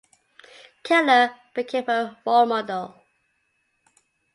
Keller 0.81 1.35
became 1.53 1.85
her 1.85 2.17
role 2.25 2.47
model. 2.47 2.99